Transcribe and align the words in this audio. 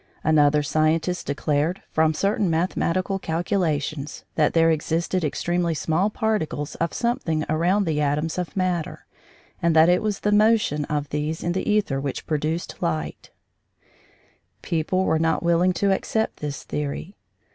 Another 0.23 0.63
scientist 0.63 1.27
declared, 1.27 1.83
from 1.91 2.15
certain 2.15 2.49
mathematical 2.49 3.19
calculations, 3.19 4.25
that 4.33 4.53
there 4.55 4.71
existed 4.71 5.23
extremely 5.23 5.75
small 5.75 6.09
particles 6.09 6.73
of 6.77 6.91
something 6.91 7.45
around 7.47 7.85
the 7.85 8.01
atoms 8.01 8.39
of 8.39 8.57
matter, 8.57 9.05
and 9.61 9.75
that 9.75 9.89
it 9.89 10.01
was 10.01 10.21
the 10.21 10.31
motion 10.31 10.85
of 10.85 11.09
these 11.09 11.43
in 11.43 11.51
the 11.51 11.65
æther 11.65 12.01
which 12.01 12.25
produced 12.25 12.81
light. 12.81 13.29
People 14.63 15.03
were 15.05 15.19
not 15.19 15.43
willing 15.43 15.71
to 15.71 15.91
accept 15.93 16.37
this 16.39 16.63
theory. 16.63 17.15